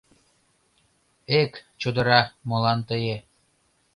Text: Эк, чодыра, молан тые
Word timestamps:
Эк, 1.39 1.51
чодыра, 1.81 2.21
молан 2.49 2.79
тые 2.87 3.17